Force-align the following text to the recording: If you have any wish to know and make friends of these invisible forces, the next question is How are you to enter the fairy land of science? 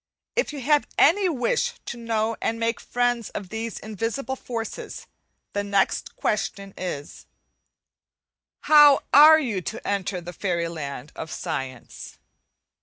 If 0.35 0.51
you 0.51 0.61
have 0.61 0.87
any 0.97 1.29
wish 1.29 1.73
to 1.85 1.95
know 1.95 2.35
and 2.41 2.59
make 2.59 2.79
friends 2.79 3.29
of 3.29 3.49
these 3.49 3.77
invisible 3.77 4.35
forces, 4.35 5.05
the 5.53 5.63
next 5.63 6.15
question 6.15 6.73
is 6.75 7.27
How 8.61 9.01
are 9.13 9.39
you 9.39 9.61
to 9.61 9.87
enter 9.87 10.19
the 10.19 10.33
fairy 10.33 10.67
land 10.69 11.11
of 11.15 11.29
science? 11.29 12.17